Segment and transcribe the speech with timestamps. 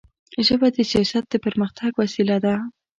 [0.45, 2.55] ژبه د سیاست د پرمختګ وسیله ده